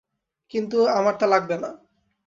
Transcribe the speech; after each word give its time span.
কিন্তু 0.51 0.77
আমার 0.91 1.13
তা 1.19 1.25
লাগবে 1.27 1.55
না। 1.57 1.69